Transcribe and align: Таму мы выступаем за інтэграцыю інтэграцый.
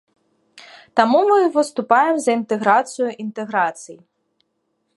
Таму 0.99 1.19
мы 1.31 1.35
выступаем 1.57 2.15
за 2.25 2.31
інтэграцыю 2.39 3.09
інтэграцый. 3.25 3.97